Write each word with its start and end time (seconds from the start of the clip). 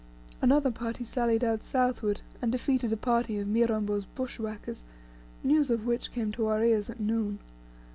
Another 0.41 0.71
party 0.71 1.03
sallied 1.03 1.43
out 1.43 1.61
southward, 1.61 2.21
and 2.41 2.51
defeated 2.51 2.91
a 2.91 2.97
party 2.97 3.37
of 3.37 3.47
Mirambo's 3.47 4.03
"bush 4.05 4.39
whackers," 4.39 4.81
news 5.43 5.69
of 5.69 5.85
which 5.85 6.11
came 6.11 6.31
to 6.31 6.47
our 6.47 6.63
ears 6.63 6.89
at 6.89 6.99
noon. 6.99 7.37